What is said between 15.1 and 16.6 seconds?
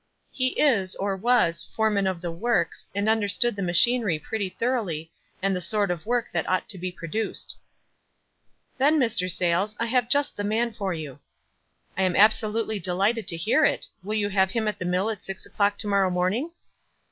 at six o'clock to morrow morning